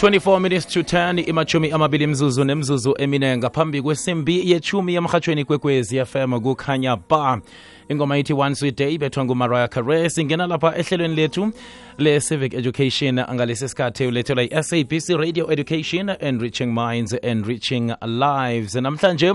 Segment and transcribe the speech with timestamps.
[0.00, 6.40] 24 minutes to 10 imachumi amabili mzuzu nemzuzu emine ngaphambi kwesimbi yechumi yemrhatshweni kwekwezi fm
[6.40, 7.40] kukhanya ba.
[7.88, 11.52] Ingoma ithi one sweet day ibethwa ngumariah care singena lapha ehlelweni lethu
[11.98, 13.14] le-civic education.
[13.34, 18.74] Ngalesi sikhathi ulethelwa i-sabc radio education enriching minds enriching lives.
[18.74, 19.34] Namhlanje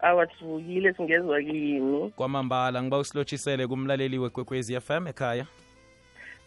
[0.00, 2.10] Awa sivukile singezwa kini.
[2.10, 5.46] Kwamambala ngiba usilotshisele kumlaleli wekwekwezi fm ekhaya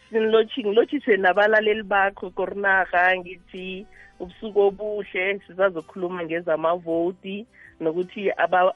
[0.09, 3.85] sinilotshi ngilotshise nabalaleli bakho korinaha ngithi
[4.19, 7.45] ubusuku obuhle sisazokhuluma ngezamavoti
[7.81, 8.31] nokuthi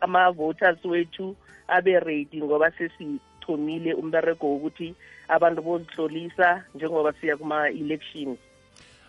[0.06, 1.36] ama-voters wethu
[1.68, 4.96] abe ready ngoba sesithomile umberego wokuthi
[5.28, 8.40] abantu bozihlolisa njengoba siya kuma-elections.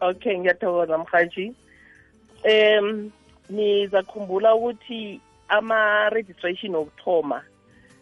[0.00, 1.54] Okay ngiyathokoza mhaji
[2.44, 3.10] um
[3.50, 7.42] nizakhumbula ukuthi ama-registration okuthoma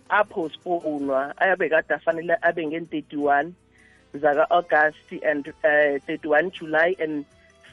[0.09, 3.53] apostponwa ayabe kade afanele abe ngen-31
[4.15, 7.25] zaka-august and uh, 31 july and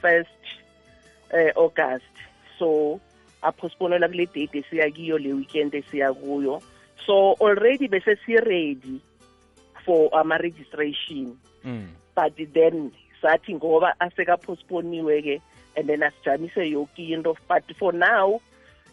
[0.02, 0.42] 1st
[1.34, 2.14] uh, august.
[2.60, 3.00] So
[3.42, 6.62] apostponelwa kule date esiya kiyo le weekend esiya kuyo.
[7.06, 9.02] So already bese si-ready
[9.86, 11.38] for ama-registration.
[11.64, 11.88] Mm.
[12.16, 15.42] but then sathi ngoba asekapostponiwe-ke
[15.78, 17.36] and then asijamise yoke into.
[17.48, 18.42] But for now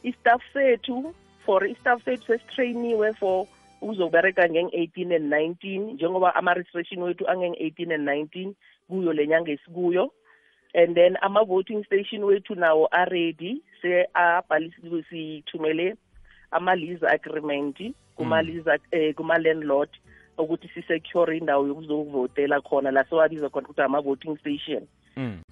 [0.05, 1.15] istaff sethu
[1.45, 3.47] for istaff sethu sesitrainiwe for
[3.83, 8.55] uzobereka ngeng-18 and 19 njengoba ama-registration wethu angeng-18 and 19
[8.89, 10.12] kuyo le nyanga esikuyo.
[10.75, 15.97] And then ama-voting station wethu nawo aready se-abhalisiwe sithumele
[16.51, 17.77] ama-lease agreement
[18.17, 19.91] kuma-lease eh, kuma-landlord.
[20.38, 24.86] Ukuthi sisecure indawo yokuzovotela khona la sewabiza khona ukuthi ama-voting station.
[25.16, 25.42] Mm.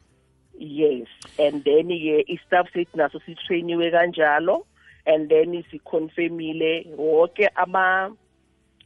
[0.59, 1.07] yes
[1.39, 4.67] and then-ke i-staff sethu naso sitrainiwe kanjalo
[5.07, 8.17] and then siconfirmile wonke ama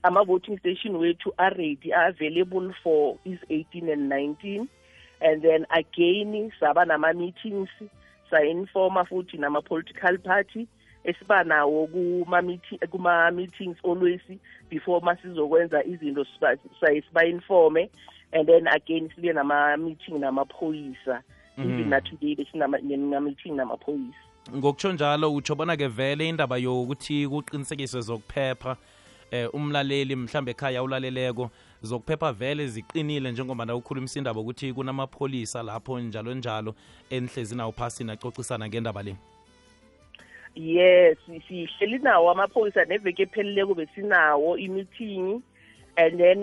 [0.02, 4.68] ama-voting station wethu are-ready are-available for is-18 and 19
[5.20, 7.70] and then again saba nama-meetings
[8.30, 10.66] sa-informa futhi nama-political party.
[11.04, 11.88] Esiba nawo
[12.90, 14.20] kuma-meetings always
[14.70, 17.90] before masizokwenza izinto sibaye siba-informe
[18.32, 21.22] and then again sibe nama-meeting namaphoyisa.
[21.58, 24.16] Even na-today besinama-meeting namaphoyisa.
[24.56, 28.76] Ngokutsho njalo utsho bona-ke vele indaba yokuthi kuqinisekiswe zokuphepha
[29.30, 31.50] eh umlaleli mhlambe ekhaya ulaleleko
[31.82, 36.74] zokuphepha vele ziqinile njengoba na ukhulumisa indaba ukuthi kunamapholisa lapho njalo njalo
[37.10, 39.16] enihlezi nawo phasi nacocisana ngendaba le.
[40.54, 41.16] Yes
[41.48, 45.42] sihleli nawo amaphoyisa neveke epheleleko besinawo i-meeting.
[45.96, 46.40] And then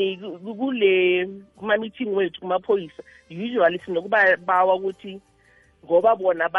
[0.58, 1.28] kule
[1.58, 5.20] kuma-meeting wethu kumaphoyisa usually sinokubawa ukuthi
[5.86, 6.50] ngoba bona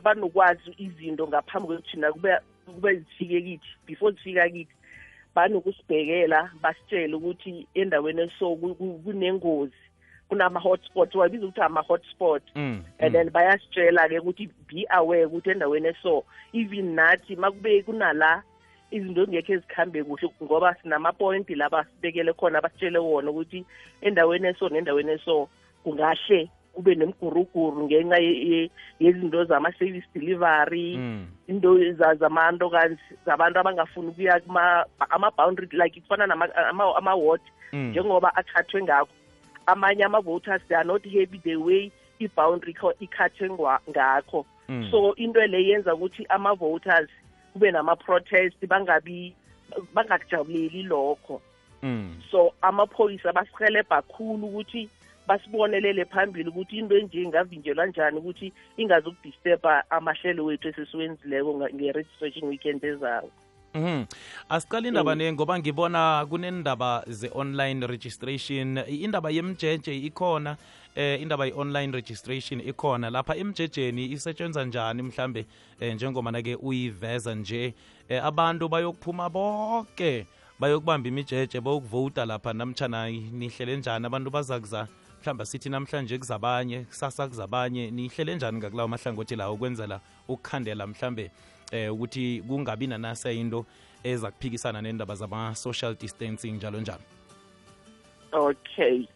[0.00, 4.72] banokwazi izinto ngaphambi kwekuthi na kube zifike kithi before zifika kithi
[5.34, 9.74] banokusibhekela basitshele ukuthi endaweni eso ku- ku- kunengozi.
[10.28, 13.12] Kunama-hotspot wabiza ukuthi ama-hotspot Mm, and mm.
[13.12, 18.42] then bayasitshela-ke ukuthi be aware ukuthi endaweni eso even nathi makube kunala
[18.90, 23.64] izinto ezingekho ezikhambe kuhle ngoba sinamapointi la basibekele khona basitshele wona ukuthi
[24.02, 25.48] endaweni eso nendaweni eso
[25.84, 28.70] kungahle kube nemguruguru ngenxa ye- ye-
[29.00, 31.26] yezinto zama-service delivery Mm.
[31.48, 32.96] into za- zamantokazi
[33.26, 37.40] zabantu abangafuni ukuya kuma- ama-boundary like kufana nama- ama- ama-ward
[37.72, 37.90] Mm.
[37.90, 39.08] njengoba akhathwe ngakho
[39.66, 41.90] amanye ama-voters they are not happy the way
[42.20, 44.88] i-boundary ikho- ikhathwe ngwa- ngakho Mm.
[44.90, 47.08] so into le yenza ukuthi ama-voters
[47.52, 49.34] kube nama-protest bangabi
[49.94, 51.40] bangakujabuleli lokho
[51.82, 52.16] Mm.
[52.30, 54.88] so amaphoyisa basihelebha khulu ukuthi
[55.26, 62.84] basibonelele phambili ukuthi into enje ingavinjelwa njani ukuthi ingazukudisturba amahlelo wethu esesiwenzileko nga- nge-registration weekend
[62.84, 63.30] ezayo
[63.74, 64.04] Mhm.
[64.48, 65.18] asiqala indaba Mm.
[65.18, 68.78] ne ngoba ngibona kunendaba ze-online registration.
[68.88, 70.56] Indaba yemjeje ikhona
[70.96, 73.10] eh indaba ye-online registration ikhona.
[73.10, 75.46] Lapha emjejeni isetshenza njani mhlambe
[75.80, 77.74] eh, njengomana ke uyiveza nje?
[78.08, 80.26] Eh, abantu bayokuphuma bonke
[80.58, 84.06] bayokubamba imijeje bayokuvota lapha namtshana nihlele njani?
[84.06, 84.86] Abantu bazakuza
[85.20, 87.90] mhlawumbe sithi namhlanje kuzabanye kusasa kuzabanye.
[87.90, 91.30] Nihlele njani ngakulawo mahlangothi lawo ukwenzela ukukhandela mhlambe
[91.74, 93.66] eh ukuthi kungabi nanasa into
[94.04, 97.02] eza kuphikisana nendaba zama-social distancing njalo njalo.
[98.32, 99.06] Okay.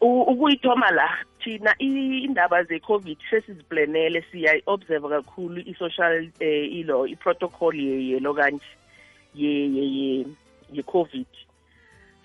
[0.00, 1.08] U- ukuyithoma la
[1.44, 8.64] thina i- indaba ze-covid sesiziplanele siyayi-observe kakhulu i-social eh, ilo i-protocol ye- yelo kanje
[9.34, 10.26] ye- ye- ye-
[10.72, 11.26] ye-covid.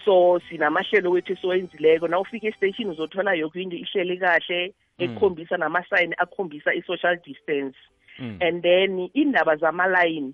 [0.05, 2.07] So sinamahlelo wethu esiwenzileko.
[2.07, 7.77] Na ufika estation uzothola yoke into ihleli kahle ekhombisa namasayini akhombisa i-social distance.
[7.77, 8.02] Mm.
[8.41, 10.33] And then indaba zama-line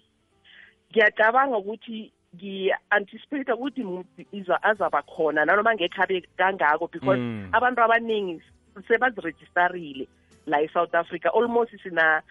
[0.91, 3.83] ngiyacabanga ukuthi ngiya-anticipate ukuthi
[4.61, 7.49] azaba khona nanoma ngekho abe kangako because Mm.
[7.53, 8.41] abantu abaningi
[8.87, 10.07] sebazirejistarile
[10.47, 12.21] la e-south africa almost sina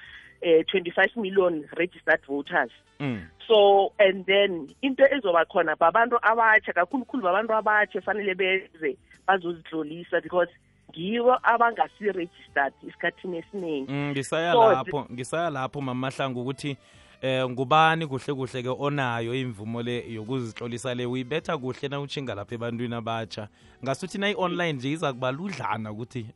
[0.41, 2.71] eh, 25 million registered voters
[3.01, 3.21] Mm.
[3.47, 8.97] so and then into ezoba khona babantu abatsha kakhulukhulu babantu abatsha fanele beze
[9.27, 10.49] bazozihlolisa because
[10.91, 13.93] ngibo abangasi-registered esikhathini esiningi.
[13.93, 16.77] Mm, ngisaya lapho ngisaya lapho mamahlangu ukuthi
[17.21, 21.07] eh ngubani kuhle kuhle ke onayo imvumo le yokuzihlolisa le?
[21.07, 23.49] Uyibetha kuhle na utshinga lapha ebantwini abatsha
[23.85, 26.27] ngasuthi na i-online nje iza kuba ludlana ukuthi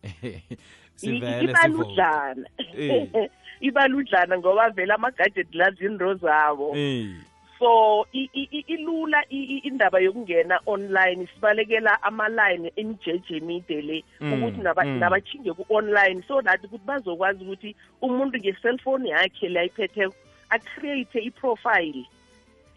[0.95, 2.49] sivele ibaludlana.
[2.77, 3.31] Eh.
[3.61, 6.73] ibaludlana ngoba vele ama-gadget la zinto zabo.
[6.77, 7.32] Eh
[7.63, 14.05] so i- i- i- ilula i- i- indaba yokungena online sibalekela ama-line emijeje emide le
[14.21, 14.99] Mm, ukuthi naba- mm.
[14.99, 20.15] nabachinge ku-online so that ukuthi bazokwazi ukuthi umuntu nge-cellphone yakhe le ayiphetheko
[20.51, 22.05] acreate i-profile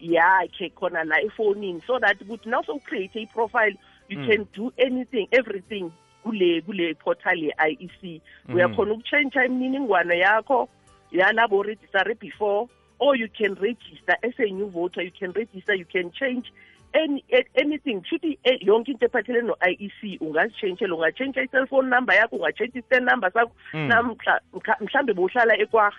[0.00, 3.74] yakhe khona la efonini so that ukuthi now sowucreate i-profile
[4.08, 4.26] you Mm.
[4.28, 5.90] can do anything everything
[6.22, 8.54] kule kule portal ye-IEC Mhm.
[8.56, 10.68] uyakhona ukutshentsha imininingwane yakho
[11.12, 12.68] yalabo register before
[12.98, 16.52] or you can register as a new voter you can register you can change
[16.94, 18.02] any anything.
[18.02, 23.52] Shuthi eh, yonke into ephathelene no-IEC ungazitshentshela ungatshentsha i-cellphone number yakho ungatshentsha i-stand number sakho
[23.72, 25.92] namhlawumbe namhla bowuhlala ekwaha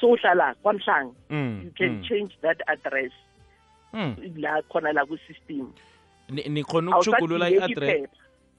[0.00, 2.08] sowuhlala kwamhlanga Mm, you can mm.
[2.08, 3.12] change that address.
[4.36, 5.72] La khona la kwi-system
[6.30, 8.08] nikhona Awusadingeki i-address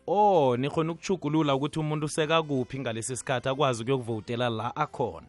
[0.08, 5.28] oh nikhona ukuchugulula ukuthi umuntu usekakuphi ngalesi sikhathi akwazi ukuyokuvotela la akhona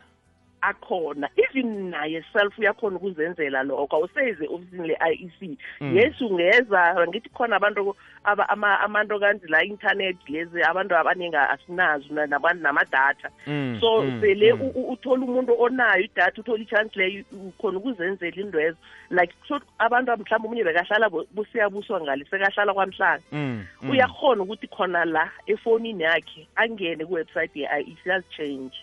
[0.62, 5.96] akhona even naye self uyakhona ukuzenzela lokho awuseze ofisini le-IEC Mm.
[5.98, 12.26] yes ungeza ngithi khona abantu aba- ama- amantokanzi la internet lezi abantu abaningi asinazo na-
[12.26, 14.60] nama- namadata Mm, so mm, sele mm.
[14.62, 18.76] u- u- uthola umuntu onayo idatha uthola i-chance leyo ukhona ukuzenzela indwezo
[19.10, 23.90] like so abantu mhlawumbe omunye bekahlala bo- busiyabuswa ngale sekahlala kwamhlanga Mm, mm.
[23.90, 28.78] uyakhona ukuthi khona la efonini yakhe angene kuwebsite ye-IEC azichange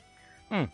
[0.52, 0.68] Mm.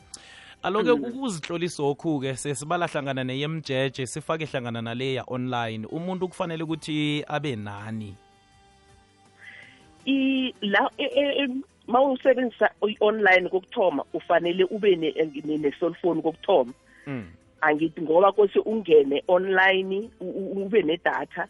[0.66, 1.04] Aloke Mm.
[1.04, 8.16] ukuzihlolisa okhu-ke sesibala hlangana neyemjeje sifake hlangana naleya online umuntu kufanele ukuthi abe nani
[10.06, 15.14] i la e- e- em, ma usebenzisa i-online kokuthoma ufanele ube ne-
[15.46, 16.74] ne- ne-cellphone kokuthoma
[17.08, 17.26] Mm.
[17.62, 20.10] angithi ngoba kose ungene online
[20.56, 21.48] ube nedatha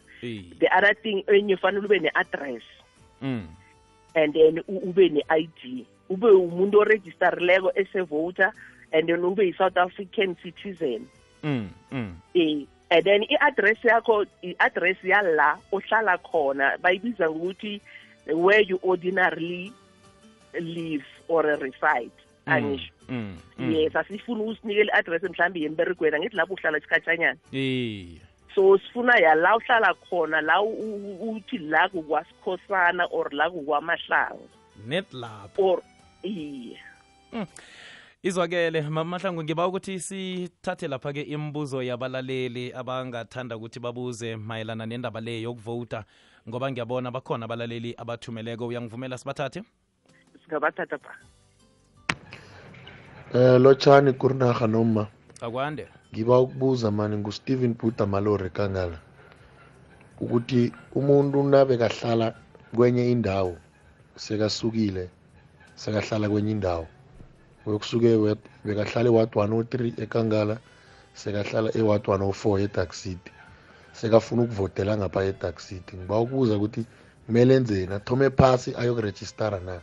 [0.58, 2.62] the other thing enye ufanele ube ne-address
[3.22, 3.46] Mm.
[4.14, 8.52] and then ube ne-id ube umuntu oregistarileko esevoter
[8.96, 11.06] and then ube yi-south african citizen.
[11.42, 11.68] Mm.
[11.92, 12.12] Mm.
[12.34, 17.80] eh and then i-address yakho i-address yala ohlala khona bayibiza ngokuthi
[18.26, 19.72] where you ordinarily
[20.60, 22.90] live or reside angisho.
[23.08, 23.72] mm, mm.
[23.72, 27.38] yes asifuna usinikele i-address mhlawumbe yemberegweni angithi lapho uhlala isikhatshanyana.
[27.52, 28.20] Iye
[28.56, 34.48] so sifuna ya la uhlala khona la uthi la kukwasikhosana or la kukwamahlangu.
[34.86, 35.62] Net lapho.
[35.62, 35.82] Or
[36.24, 36.78] iye.
[38.26, 46.04] Izwakele mamahlangu ngiba ukuthi sithathe lapha-ke imibuzo yabalaleli abangathanda ukuthi babuze mayelana nendaba le yokuvota
[46.48, 48.66] ngoba ngiyabona bakhona abalaleli abathumeleko.
[48.66, 49.62] Uyangivumela sibathathe?
[50.42, 51.10] Singabathatha ba
[53.34, 55.06] Eh lotshani kurinaha noma
[55.40, 55.86] akwande.
[56.12, 58.98] Ngiba ukubuza mani nguSteven buta Malore kangala
[60.20, 62.34] ukuthi umuntu nabe kahlala
[62.74, 63.56] kwenye indawo
[64.16, 65.10] sekasukile
[65.74, 66.86] sekahlala kwenye indawo
[67.66, 70.58] uyokusuke wet- bekahlala eWard 103 ekangala
[71.14, 73.32] sekahlala eWard 104 eDark City.
[73.92, 75.96] Sekafuna ukuvotela ngapha eDark City.
[75.96, 76.84] Ngiba ukubuza ukuthi
[77.26, 77.94] kumele enzeni?
[77.94, 79.80] Athome phasi ayokurejistara na?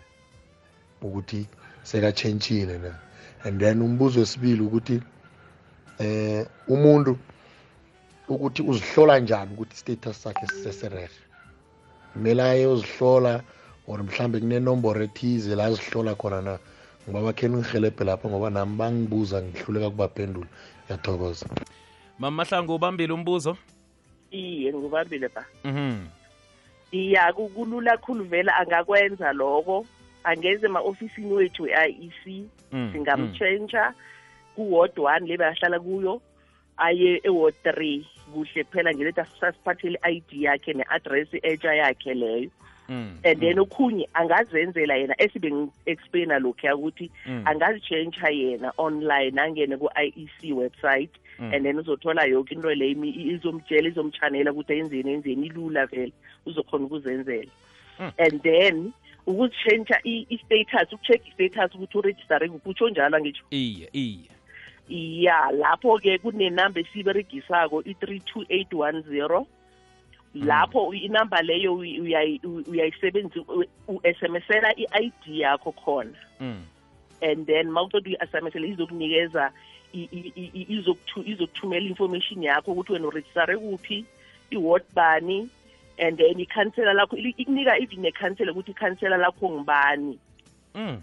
[1.02, 1.48] Ukuthi
[1.84, 2.92] sekatshentshile na?
[3.44, 5.02] And then umbuzo wesibili ukuthi
[6.00, 7.18] eh umuntu
[8.28, 11.10] ukuthi uzihlola njani ukuthi status sakhe siseserehe
[12.14, 13.44] kumele aye uzihlola
[13.88, 16.60] or mhlambe kunenomboro ethize la azihlola khona na?
[17.10, 20.48] Ngoba bakhe ngihelebhe lapha ngoba nami bangibuza ngihluleka kubaphendula
[20.88, 21.46] ngiyathokoza.
[22.20, 23.58] Mamahlangu ubambile umbuzo?
[24.32, 25.44] Iye ngubambile ba.
[25.64, 26.08] Mhm.
[26.92, 29.86] Iya ku- kulula khulu vele angakwenza lokho.
[30.24, 33.94] Angeze ema-ofisini wethu e-iec Mm, singamtshentsha
[34.56, 36.22] ku-ward one le bahlala kuyo
[36.78, 42.50] aye e-ward three kuhle phela ngeleti sasiphathele i-id yakhe ne-address entsha yakhe leyo.
[42.50, 42.63] mm,
[43.24, 47.42] and then okhunye angazenzela yena esibe ngi-explaina lokhuya ukuthi Mm.
[47.46, 51.54] angazitshentsha yena online angene ku-iec website Mm.
[51.54, 56.14] and then uzothola yoke into leyo imi- izomtshela izomchanela ukuthi enzeni enzeni ilula vele
[56.46, 57.52] uzokhona ukuzenzela
[58.00, 58.12] Mm.
[58.18, 58.92] and then
[59.28, 64.30] ukuzitshentsha i- i-status ukucheck i-status ukuthi uregistare kuphi utsho njalo angitsho iye iye
[65.24, 69.48] ya lapho-ke kunenamba esiyiberegisako i-three two eight one zero
[70.36, 71.76] lapho u- inamba leyo
[72.68, 73.42] uyayisebenzisa
[73.88, 76.18] u-smsela i-id yakho khona.
[76.40, 76.64] Mm,
[77.22, 79.52] and then ma uceda uyi-smsela izokunikeza
[80.68, 84.06] izokuthumela information yakho ukuthi wena urejistare kuphi
[84.52, 85.50] i-ward bani
[85.98, 90.20] and then ikhansela lakho ikunika even nekhansela ukuthi ikhansela lakho ngibani
[90.76, 91.02] mm.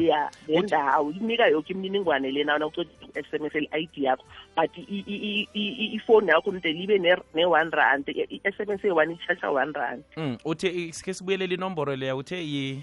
[0.00, 4.24] Ya Uthi- nendawo inika yoke imininingwane lena na uceda u-sms i-id yakho.
[4.56, 9.12] But i- i- i- i- i- ifoni yakho nide libe ne- ne-one rand i-sms eyi-one
[9.14, 10.02] ichacha one rand.
[10.16, 12.82] Mm, uthe ke sibuyelele inomboro leya uthe yi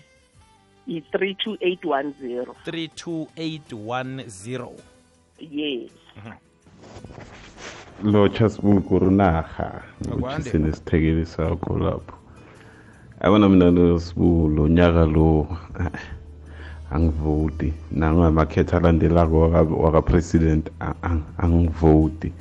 [0.88, 2.56] i-three two eight one zero.
[2.66, 4.70] 32810
[5.40, 5.92] yes.
[8.04, 10.28] Lotsha sibukurunaha Akwande.
[10.28, 12.18] ukuthi sinesithekeli sakho lapho.
[13.22, 15.48] Yabona mina lo sibu lo nyaka lo.
[15.80, 15.92] ah,
[16.96, 17.74] angivoti.
[17.92, 20.70] Nangamakhetho alandelako waka- waka-president
[21.38, 22.32] angivoti.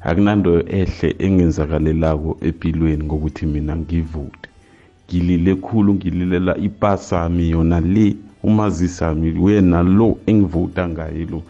[0.00, 4.48] Akunanto ehle engenzakalelako empilweni ngokuthi mina ngivoti.
[5.08, 11.42] Ngilile khulu ngililela ipasami yona le umazisami wena lo engivota ngaye lo.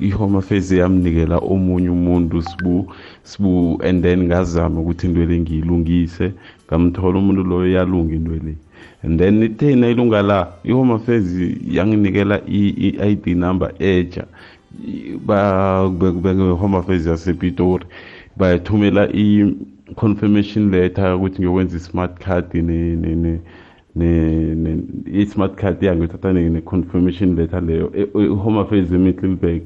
[0.00, 2.92] Ihome affairs yamnikela omunye umuntu sibu
[3.22, 6.32] sibu and then ngazama ukuthi into le ngiyilungise.
[6.66, 8.54] Ngamthola umuntu loyo yalunga into le
[9.02, 11.26] and then ithena ilunga la ihome affairs
[11.70, 14.24] yanginikela i-id number entsha
[16.58, 17.84] home affairs yasepitori.
[18.36, 23.40] Bayathumela i-confirmation letter ukuthi ngiyokwenza i-smart card ne- ne- ne-
[23.94, 29.62] ne- ne- i-smart card yangithatha ne-confirmation letter leyo e- e- home affairs emiddleburg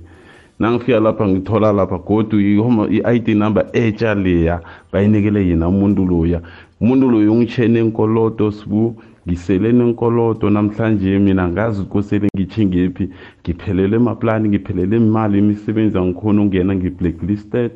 [0.59, 4.61] nangifika lapha ngithola lapha godu i-home- i-id number etsha leya
[4.93, 6.41] bayinikele yena umuntu loya.
[6.81, 8.83] Umuntu loyo ungitshene enkoloto sibu
[9.27, 13.05] ngisele nenkoloto namhlanje mina ngazi ukuthi kosele ngithingephi
[13.43, 17.71] ngiphelele emaplani ngiphelele imali imisebenzi angikhona ungena ngi-blacklisted.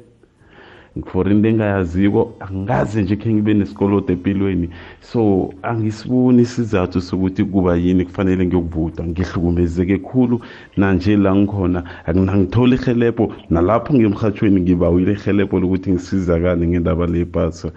[1.06, 4.68] For into engayaziko angazi nje khe ngibe nesikoloto empilweni
[5.00, 10.40] so angisiboni isizathu sokuthi kuba yini kufanele ngiyokuvuta ngihlukumezeke khulu
[10.76, 17.72] nanje la ngikhona akunangithola ihelebho nalapho ngemhathweni ngibawile ihelebho lokuthi ngisizakale ngendaba lepasa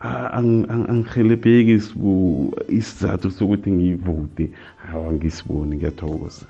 [0.00, 6.46] angihelebheki sibu isizathu sokuthi ngiyivute hawa ngisiboni ngiyathokoza.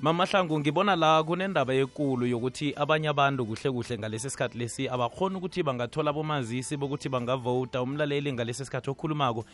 [0.00, 5.62] Mamahlangu ngibona la kunendaba ekulu yokuthi abanye abantu kuhle kuhle ngalesi sikhathi lesi abakhona ukuthi
[5.62, 7.82] bangathola abomazisi bokuthi bangavota.
[7.82, 9.44] Umlaleli ngalesi sikhathi okhulumako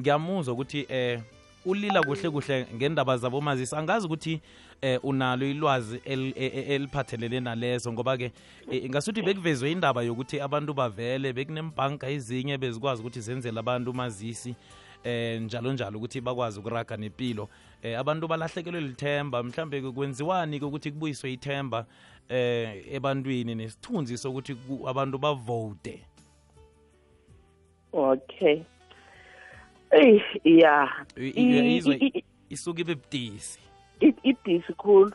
[0.00, 1.20] ngiyamuzwa ukuthi eh
[1.64, 3.76] ulila kuhle kuhle ngendaba zabomazisi.
[3.76, 4.40] Angazi ukuthi
[4.82, 8.32] eh unalo ilwazi e- e- eliphathelene nalezo ngoba-ke
[8.70, 14.54] eh, ingasuthi bekuvezwe indaba yokuthi abantu bavele bekunembhanka ezinye bezikwazi ukuthi zenzele abantu umazisi
[15.04, 17.48] eh njalo njalo ukuthi bakwazi ukuraga nempilo
[17.82, 19.42] eh abantu balahlekelwe lithemba.
[19.42, 21.86] Mhlambe kwenziwani ukuthi kubuyiswe ithemba
[22.28, 26.04] eh ebantwini nesithunzi sokuthi ku- abantu bavote?
[27.92, 28.62] Okay.
[29.90, 30.88] Eyi ya.
[31.16, 33.58] I- I- uyayizwa i- i- isuke ibe budisi.
[34.00, 35.12] i- ibudisi khulu.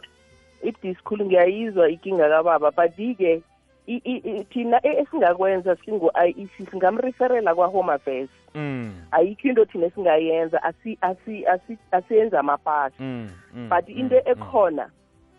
[0.64, 3.42] Ibudisi khulu ngiyayizwa ikinga kababa but-ke
[3.88, 8.30] i- i- i- thina e- esingakwenza singu-iec singamreferela kwa-home affairs.
[8.56, 8.94] Mm.
[9.12, 14.90] Ayikho into thina esingayenza asi- asi- asi- asiyenzi amapasi mm mm, but mm, into ekhona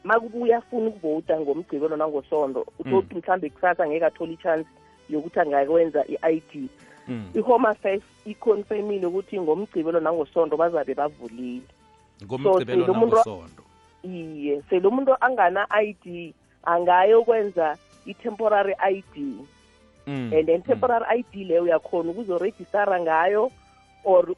[0.05, 4.69] makubuya afuna ukuvota ngomgcibelo nangosondo utothi mhlambe kusasa ngeke athole i-chance
[5.11, 6.59] yokuthi angakwenza i-i d.
[6.59, 6.69] mm.
[7.09, 11.67] I-home affairs iconfirmile ukuthi ngomgcibelo nangosondo bazabe bavulile.
[12.25, 13.65] Ngomgcibelo So, lo
[14.05, 16.35] iye selo umuntu angana-i d
[16.65, 19.37] angayokwenza i-temporary i d.
[20.07, 20.67] Mm, and then mm.
[20.67, 23.51] temporary i d leyo uyakhona ukuzorejistara ngayo
[24.05, 24.37] or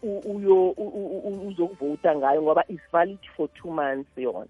[1.46, 4.46] uzokuvota ngayo ngoba is valid for two months yona.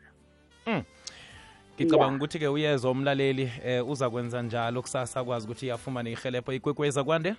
[1.76, 2.16] Ngicabanga Yeah.
[2.16, 7.34] ukuthi-ke uyeza umlaleli eh uza kwenza njalo kusasa akwazi ukuthi afumane ihelepho ikwekweza kwande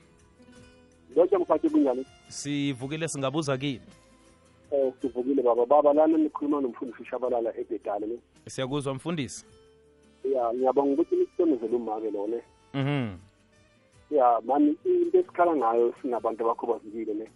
[1.18, 3.82] lotsha mkhathi kunjani sivukile singabuza kini?
[4.72, 5.66] Um sivukile baba.
[5.66, 9.46] Baba lana nikhuluma nomfundisi ushabalala ebhedale ne siyakuzwa mfundisi?
[10.34, 12.42] Ya ngiyabonga ukuthi nisisondezele umake lone
[12.74, 13.18] mhm.
[14.12, 17.28] Ya mani into esikhala ngayo singabantu abakhubazekile ne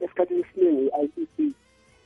[0.00, 1.52] esikhathini esiningi i-i c c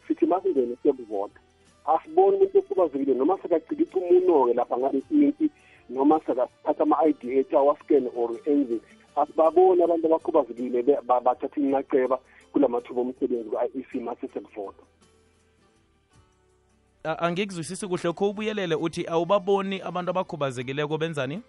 [0.09, 1.41] sithi masingene siyokuvota.
[1.87, 5.51] Asiboni umuntu okhubazekile noma sekacikisa umuno-ke lapha ngabe inti
[5.91, 8.81] noma sekathatha ama-i d ethu awaskene or enzini
[9.17, 12.19] asibaboni abantu abakhubazekile bathatha inaceba
[12.53, 14.83] kula mathuba omsebenzi ku-iec mase sekuvota
[17.05, 18.13] angikuzwisisi kuhle.
[18.13, 21.43] Kho ubuyelele uthi awubaboni abantu abakhubazekileko benzani?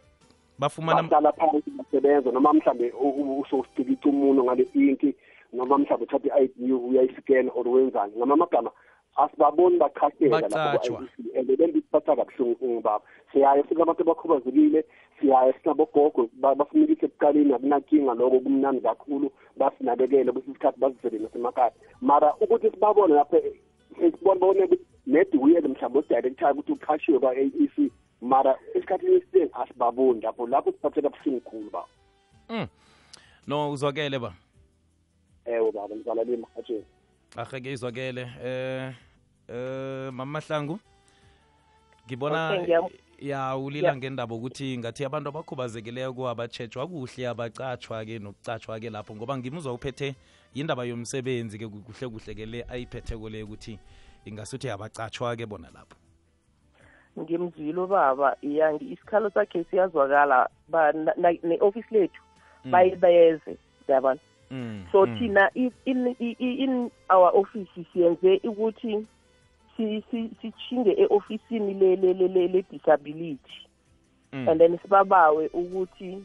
[0.60, 2.94] Bafumana bahlala phansi basebenza noma mhlambe
[3.42, 5.16] usosipikitha umuno ngale inki
[5.54, 8.14] noma mhlambe uthatha i-i-d uyayisikena or wenzani.
[8.18, 8.72] Ngama amagama
[9.16, 11.08] asibaboni bachaseka Baqatjhwa.
[11.36, 13.04] and then bisiphatha kabuhlungu baba.
[13.32, 14.86] Siyaye sinabantu abakhubazekile
[15.20, 21.72] siyaye sinabogogo ba- basinikise ekuqaleni akunakinga loko kumnandi kakhulu basinakekele kwesinye isikhathi bazisele nasemakhaya.
[22.02, 23.38] Mara ukuthi sibabone lapha
[23.96, 29.52] sibone babone ukuthi maybe uyele mhlawumbe odirector ukuthi uqhashiwe kwa-a e c mara esikhathini esiningi
[29.54, 31.88] asibaboni lapho lapho siphatheka buhlungu khulu baba.
[32.50, 32.68] Mm.
[33.48, 34.34] no uzwakele ba
[35.46, 36.86] ewe baba ngizalalile emhatsheni
[37.36, 38.94] aheke izwakele eh
[39.48, 40.80] eh mama mahlangu
[42.06, 42.78] ngibona Okay,
[43.20, 43.98] ya ulila Yeah.
[43.98, 50.16] ngendaba ukuthi ngathi abantu abakhubazekileyo abatshejwa kuhle abacatshwa ke nokucatshwa ke lapho ngoba ngimuzwa uphethe
[50.54, 53.80] yindaba yomsebenzi ke kuhle kuhle ke le ayiphetheko le ukuthi
[54.26, 55.96] ingasuthi abacatshwa ke bona lapho
[57.20, 60.50] ngimzwile baba yangi isikhalo sakhe siyazwakala
[61.44, 62.22] ne-office lethu
[62.66, 64.33] baye beze yabona mm.
[64.92, 65.20] So mm.
[65.20, 65.50] thina
[65.86, 69.06] in, our office siyenze ukuthi
[69.78, 73.68] si- si- sichinge e-ofisini le- le- le- le- le-disability
[74.34, 74.50] Mm.
[74.50, 76.24] and then sibabawe ukuthi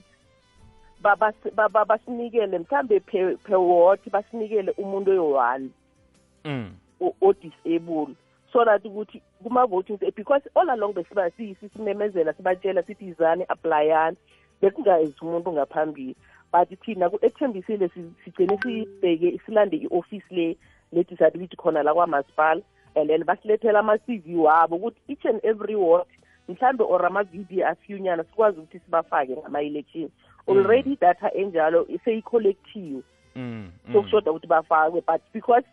[1.87, 5.71] basinikele mhlambe per ward basinikele umuntu oyi-one
[6.45, 6.71] mm.
[7.21, 8.15] o-disable
[8.53, 14.17] so that ukuthi kuma-voting because all along besiba sisimemezela sibatshela sithi izani aplayani
[14.63, 16.17] bekungayenzi umuntu ngaphambili
[16.53, 20.57] but thina ku- ekuthembisile si- sigcine sibheke silande i-office le
[20.93, 22.63] le-disability khona la kwamasipala
[22.95, 26.07] and then basilethela ama-cv wabo ukuthi each and every ward
[26.49, 30.09] mhlambe or amavidiyo afiyunyana sikwazi ukuthi sibafake ngama-election
[30.49, 33.03] already data enjalo seyicollectiwe
[33.37, 33.71] Mm.
[33.87, 33.93] mm.
[33.93, 35.67] sokushoda ukuthi bafakwe but because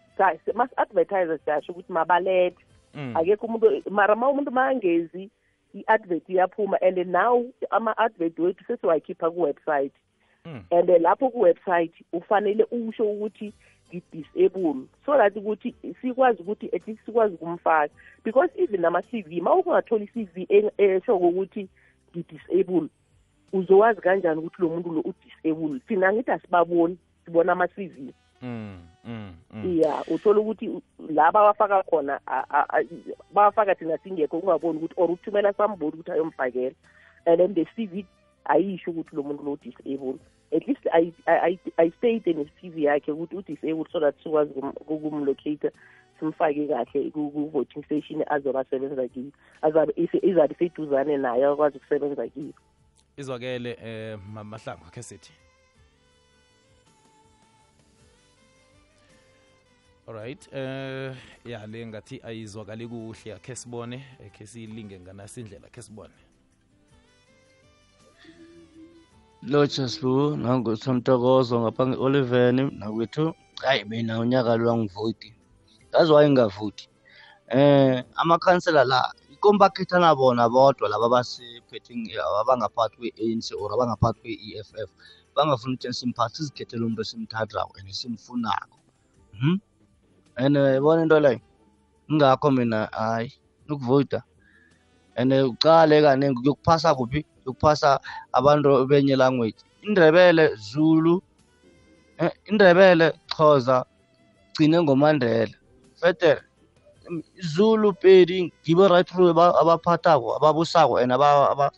[0.54, 2.58] mas-advertise siyasho ukuthi mabalethe
[2.94, 3.18] Mm.
[3.18, 5.30] akekho umuntu mara ma umuntu mangezi
[5.74, 10.05] i-advert iyaphuma and now ama-advert wethu sesiwayikhipha ku-website Mm.
[10.46, 13.54] And lapho ku-website ufanele usho ukuthi
[13.90, 20.10] ngi-disable so that ukuthi sikwazi ukuthi at least sikwazi ukumfaka because even nama-cv ma ungatholi
[20.16, 21.68] i-cv eshoko ukuthi
[22.12, 22.88] ngi-disable
[23.54, 28.80] uzowazi kanjani ukuthi lo muntu lo u-disable thina ngithi asibaboni sibona ama-cv Mm.
[29.06, 29.34] Mm.
[29.54, 29.82] Mm.
[29.82, 32.20] ya uthola ukuthi la bawafaka khona
[33.34, 36.76] bawafaka thina singekho kungaboni ukuthi or uthumela samboni ukuthi ayomfakela
[37.26, 38.06] and then the cv
[38.46, 40.20] ayisho ukuthi lo muntu lo disable
[40.52, 44.54] at least ayi- ayi- ayistate ne-cv yakhe ukuthi u-disable so that sikwazi
[44.88, 45.72] ukumlocate
[46.20, 49.32] simfake kahle ku- ku-voting station azoba asebenza kiyo
[50.24, 52.54] izabe iseduzane naye akwazi ukusebenza kiyo
[53.18, 55.32] izwakele eh mahlangu akhe sithi.
[60.08, 66.14] Alright eh ya le ngathi ayizwakali kuhle akhe sibone akhe siyilinge ngana indlela akhe sibone
[69.48, 75.30] lotsha sibu nangu samtokozo ngapha nge-oliveni nakwethu hayi mina unyaka lo angivoti.
[75.94, 76.90] Yazi why ngingavoti
[77.48, 82.10] eh amakhansela la ikomba khethana bona bodwa laba basephething
[82.42, 84.90] abangaphathi kwe-ANC or abangaphathi kwe-EFF
[85.36, 88.78] bangafuni ukuthi simphathi sizikhethele umuntu esimthathako and simfunako.
[89.34, 89.60] Mhm
[90.38, 91.42] and yabona into leyo?
[92.10, 93.34] Ingakho mina hayi
[93.70, 94.24] ukuvota
[95.16, 97.26] and ucale kaningi kuyokuphasa kuphi?
[97.46, 98.00] Yokuphasa
[98.34, 99.56] abantu benye language.
[99.84, 101.22] Indebele zulu
[102.18, 103.86] eh, indebele xhosa
[104.54, 105.54] gcine ngomandela.
[106.02, 106.42] Fetere
[107.40, 111.72] zulu pedi ngibo right through aba- abaphathako ababusako and aba- aba-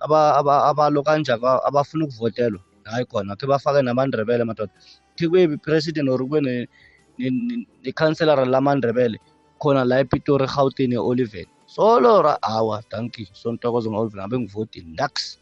[0.00, 2.60] aba- aba- abalo kanjako abafuna ukuvotelwa.
[2.84, 4.72] Hayi khona khe bafake namandebele madoda.
[5.16, 6.66] Khe kube president or kube ne-
[7.18, 9.16] ne- ne- nekhanselara lamandebele
[9.58, 11.48] khona la epitori gauteng e-olivet.
[11.74, 15.38] Solora awa danki sontokozo ngo-olivet ngabe ngivoti nax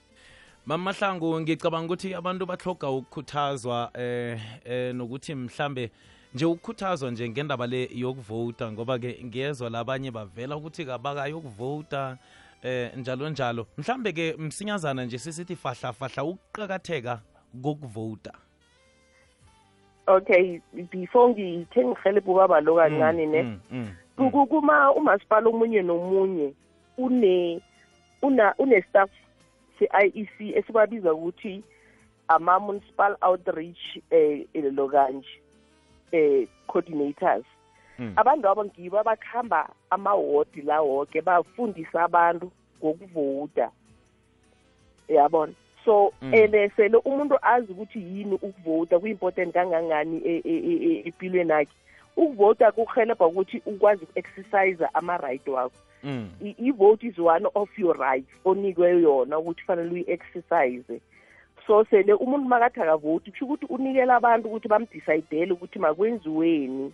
[0.66, 5.90] mamahlangu ngicabanga ukuthi abantu bahloga ukukhuthazwa eh, eh nokuthi mhlambe
[6.34, 12.16] nje ukukhuthazwa nje ngendaba le yokuvota ngoba ke ngiyezwa labanye bavela ukuthi kabakayokuvota
[12.62, 13.66] eh njalo njalo.
[13.78, 17.20] Mhlambe ke msinyazana nje sisithi fahla fahla ukuqakatheka
[17.62, 18.32] kokuvota.
[20.06, 26.52] Okay before ngithe ngihelebhe ubaba lo kancane ne Mm, mm, ku- kuma umasipala omunye nomunye
[26.98, 27.60] une
[28.22, 29.10] una une-staff
[29.78, 31.62] se-IEC esibabiza ukuthi
[32.28, 35.40] ama-municipal outreach eh lo kanje
[36.12, 37.44] eh coordinators.
[37.98, 38.12] Mm.
[38.16, 43.70] abantu abo ngibo abakuhamba amawodi la woke bafundisa abantu ngokuvota
[45.08, 45.52] yabona?
[45.84, 46.34] So Mm.
[46.34, 51.72] ene sele umuntu azi ukuthi yini ukuvota kuyi-important kangangani e- e- e- e- empilweni akhe
[52.16, 55.72] ukuvota kuhelebha ukuthi ukwazi uku-exercise ama-right wakho.
[56.04, 61.00] Mm, i-vote is one of your rights onikwe yona ukuthi fanele uyi-exercise
[61.66, 66.92] so sele umuntu makathi akavoti kusho ukuthi unikela abantu ukuthi bamdicayidele ukuthi makwenziweni.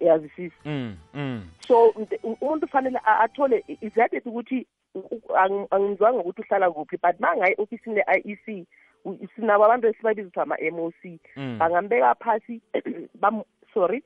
[0.00, 1.42] Yazisisi mm, mm.
[1.68, 1.94] so
[2.40, 7.96] umuntu fanele athole exactly ukuthi u- u- ang- angizwanga ukuthi uhlala kuphi but mangaye ofisini
[7.96, 8.66] le-IEC
[9.04, 11.58] u- sinabo abantu esibabiza ukuthi ama-MOC Mm.
[11.58, 12.60] bangambeka phasi
[13.74, 14.02] sorry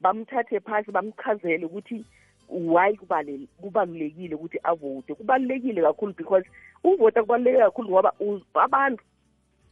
[0.00, 2.04] bamthathe phasi bamchazele ukuthi
[2.48, 6.46] why kubale- kubalulekile ukuthi avote kubalulekile kakhulu because
[6.84, 9.02] uvota kubaluleke kakhulu ngoba uz- abantu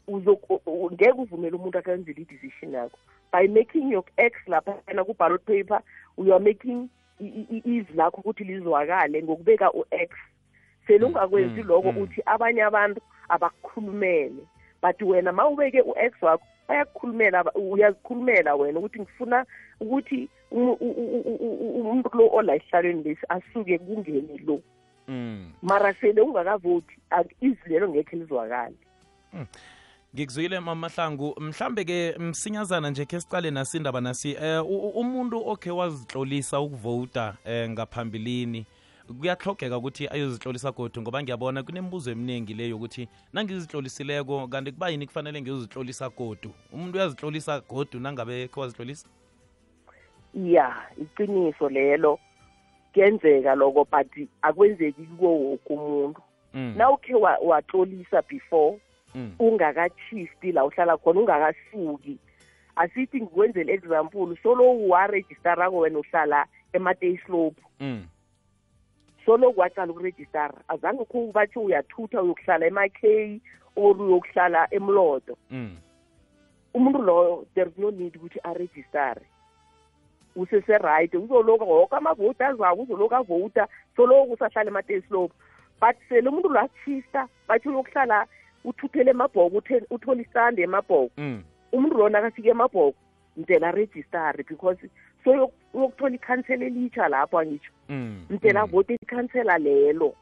[0.08, 2.98] uzo- u- u- ngeke uvumele umuntu akenzele i-decision yakho
[3.32, 5.80] by making your x laphana ku-ballot paper
[6.18, 6.88] you are making
[7.20, 10.10] i- i- i- izwi lakho ukuthi lizwakale ngokubeka u-x
[10.86, 11.98] sele ungakwenzi mm, lokho mm.
[11.98, 14.44] uthi abanye abantu abakukhulumele
[14.82, 19.46] but wena ma ubeke u-x wakho bayakukhulumela aba- uyazikhulumela wena ukuthi ngifuna
[19.80, 24.60] ukuthi umu- u- u- u- u- u- umuntu lo ola esihlalweni lesi asuke kungene lo.
[25.08, 25.52] Mm.
[25.62, 28.74] mara sele ungakavoti ak- izwi lelo ngekhe lizwakale.
[30.14, 35.48] Ngikuzwile mamahlangu mhlambe ke msinyazana nje ke sicale nasi indaba nasi eh u- u- umuntu
[35.48, 38.66] okhe wazitlolisa ukuvota eh ngaphambilini
[39.20, 45.42] kuyahlogeka ukuthi ayozihlolisa godu ngoba ngiyabona kunemibuzo eminingi leyo yokuthi nangizihlolisileko kanti kuba yini kufanele
[45.42, 46.50] ngiyozihlolisa godu?
[46.72, 49.08] Umuntu uyazihlolisa godu nangabe khe wazihlolisa
[50.34, 52.18] ya iqiniso lelo.
[52.92, 56.20] Kuyenzeka loko but akwenzeki kuwo woke umuntu.
[56.54, 56.74] Mm.
[56.76, 58.78] nawukhe wa- watlolisa before
[59.14, 59.32] mm.
[59.38, 62.18] ungakachifti la uhlala khona ungakasuki.
[62.76, 67.18] Asithi ngikwenzela example solo warejistarako wena uhlala ema-day
[69.24, 69.42] slope mm.
[69.44, 73.40] solo kwaqala ukurejistara azange kho bathi uyathutha uyokuhlala ema-k
[73.76, 75.76] or uyokuhlala emlodo mm.
[76.74, 79.22] umuntu loyo there is no need ukuthi arejistare
[80.36, 85.34] usese-right uzoloku woke amavoti azako uzoloku avota soloku usahlala ema-day slope
[85.80, 88.26] but sele umuntu lo achista bathi uyokuhlala
[88.64, 91.42] uthuthele emabhoko uthole isande emabhoko mm.
[91.72, 92.98] umuntu lona akafika emabhoko
[93.36, 94.78] mdela arejistare because
[95.24, 97.72] so uyokuthola ikhansela elitsha lapho angitsho
[98.30, 98.98] mtela vote mm.
[99.02, 100.14] ikhansela lelo.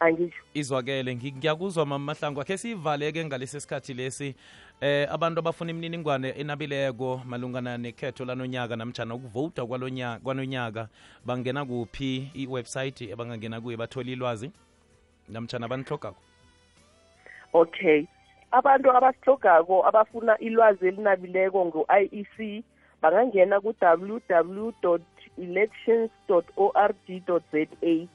[0.00, 4.34] Angitsho izwakele ngi- ngiyakuzwa mamahlangu akhe siyivaleke ngalesi sikhathi lesi.
[4.80, 9.66] Eh abantu abafuna imininingwane enabileko malungana nekhetho lanonyaka namjana ukuvota
[10.22, 10.88] kwanonyaka
[11.24, 14.50] bangena kuphi iwebsite ebangangena kuye bathole ilwazi
[15.28, 16.20] namtshana abanihlogako
[17.52, 18.04] okay.
[18.50, 22.64] Abantu abasihlogako abafuna ilwazi elinabileko ngo-iec
[23.10, 24.98] bangangena ku-www
[25.38, 26.10] elections
[26.56, 26.94] org
[27.26, 28.06] za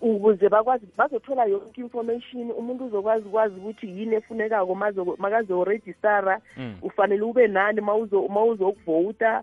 [0.00, 4.74] ukuze bakwazi bazothola yonke information umuntu uzokwazi ukwazi ukuthi yini efunekako
[5.18, 6.74] makazorejistara mm.
[6.82, 9.42] ufanele ube nani ma uzo- ma uzokuvota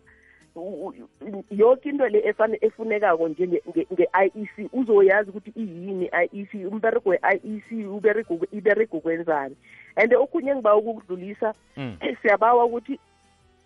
[1.52, 2.24] yonke into le
[2.62, 9.56] efunekako nge-IEC uzoyazi ukuthi iyini i-IEC umberego we-IEC uberego iberego kwenzani
[9.96, 11.98] and okhunye engibawa ukukudlulisa Mm.
[12.22, 13.00] siyabawa ukuthi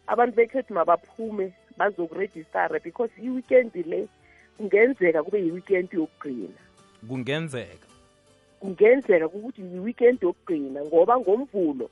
[0.10, 4.08] abantu bekhethu mabaphume bazokurejistara because i-weekend le
[4.58, 6.60] kungenzeka kube yi-weekend yokugcina.
[7.08, 7.88] Kungenzeka.
[8.60, 11.89] Kungenzeka ukuthi yi-weekend yokugcina ngoba ngomvulo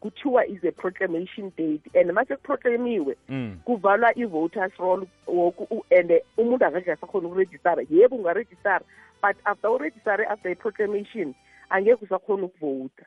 [0.00, 3.58] kuthiwa is a proclamation date and mase kuproclamiwe mm.
[3.64, 7.82] kuvalwa i-voters roll woku u- and eh, umuntu angeke asakhona ukurejistara.
[7.90, 8.84] Yebo ungarejistara
[9.22, 11.34] but after urejistare after i-proclamation
[11.70, 13.04] angeke usakhona ukuvota.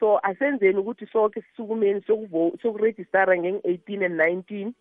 [0.00, 2.02] So asenzeni ukuthi sonke sisukumeni
[2.62, 4.74] sokurejistara ngeng-eighteen and nineteen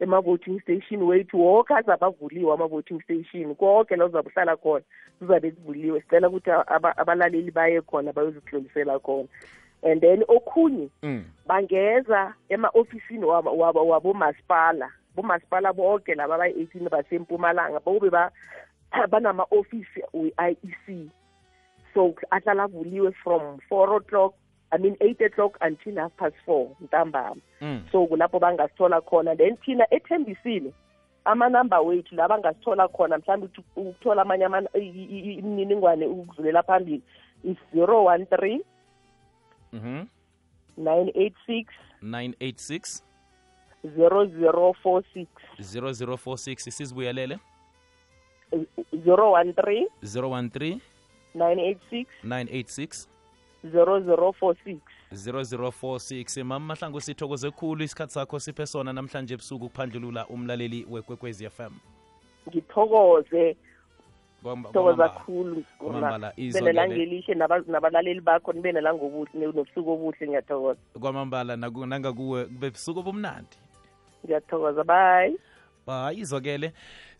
[0.00, 1.40] ema-voting station wethu.
[1.40, 4.84] Woke azabe avuliwe ama-voting station konke la uzabe uhlala khona
[5.18, 9.28] kuzabe kuvuliwe sicela ukuthi aba- abalaleli baye khona bayozihlolisela khona.
[9.82, 11.24] And then okhunye Mm.
[11.46, 14.90] bangeza ema-ofisini wabo- wabo- wabomasipala.
[15.16, 18.32] Bomasipala bonke laba abayi-eighteen basempumalanga bobe ba-
[19.10, 21.10] banama-ofisi we-IEC
[21.94, 24.34] so ahlala avuliwe from four o'clock
[24.72, 27.40] i mean eight o'clock until half past four ntambama.
[27.60, 27.80] Mm.
[27.92, 29.36] so kulapho bangasithola khona.
[29.36, 30.72] Then thina ethembisile
[31.24, 34.44] amanamba wethu la bangasithola khona mhlawumbe ukuthola amanye
[35.38, 37.02] imininingwane ukudlulela phambili
[37.44, 38.60] is zero one three
[39.72, 40.06] Mhm.
[40.76, 41.66] nine eight six
[42.02, 43.02] 986
[43.96, 45.28] zero zero four six.
[45.60, 47.38] 0046 sizibuyelele
[49.04, 50.80] zero one three 013
[51.34, 53.08] nine eight six 986 zero zero four six
[55.14, 58.38] 0046 mama mahlangu sithokoze khulu isikhathi sakho.
[58.40, 61.72] Siphe sona namhlanje ebusuku kuphandlulula umlaleli wekwekwezi FM
[62.48, 63.56] ngithokoze.
[64.72, 65.54] Thokoza khulu.
[65.54, 67.34] kakhulu Kwamambala, nibe izolo le- nelangelihle
[67.66, 70.26] nabalaleli bakho nibe nelangobuhle nobusuku obuhle.
[70.28, 70.80] Ngiyathokoza.
[71.00, 73.56] Kwamambala nangakuwe kube busuku obumnandi.
[74.24, 74.84] Ngiyathokoza.
[74.84, 75.36] Bye.
[75.86, 76.72] Bye izokele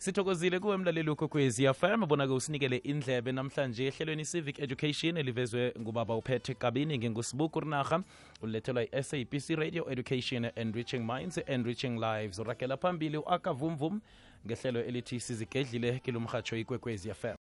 [0.03, 6.53] sithokozile kuwe mlaleli ukwekwezi fm bona-ke usinikele indlebe namhlanje ehlelweni civic education elivezwe ngubaba uphethe
[6.53, 8.03] kabini ngingusibuku rinarha
[8.41, 12.39] ulethelwa i-sabc radio education and enriching minds and enriching lives.
[12.39, 14.01] Urakela phambili u-akavumvum
[14.45, 17.35] ngehlelo elithi sizigedlile kilomrhatsho ikwekwezi fm